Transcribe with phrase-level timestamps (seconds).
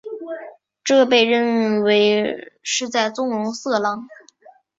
[0.83, 4.07] 这被认为是在纵容色狼。